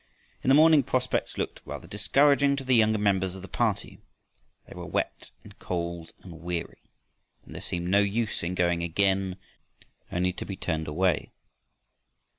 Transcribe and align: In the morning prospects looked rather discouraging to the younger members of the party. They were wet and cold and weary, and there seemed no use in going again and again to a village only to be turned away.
In 0.43 0.47
the 0.49 0.55
morning 0.55 0.81
prospects 0.81 1.37
looked 1.37 1.61
rather 1.63 1.87
discouraging 1.87 2.55
to 2.55 2.63
the 2.63 2.73
younger 2.73 2.97
members 2.97 3.35
of 3.35 3.43
the 3.43 3.47
party. 3.47 3.99
They 4.65 4.73
were 4.73 4.87
wet 4.87 5.29
and 5.43 5.59
cold 5.59 6.11
and 6.23 6.41
weary, 6.41 6.81
and 7.45 7.53
there 7.53 7.61
seemed 7.61 7.87
no 7.89 7.99
use 7.99 8.41
in 8.41 8.55
going 8.55 8.81
again 8.81 9.37
and 10.09 10.25
again 10.25 10.25
to 10.25 10.25
a 10.25 10.25
village 10.25 10.25
only 10.25 10.33
to 10.33 10.45
be 10.47 10.55
turned 10.55 10.87
away. 10.87 11.31